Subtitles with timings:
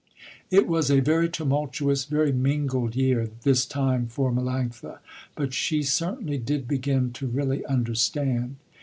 [0.49, 4.97] It was a very tumultuous, very mingled year, this time for Melanctha,
[5.35, 8.55] but she certainly did begin to really understand.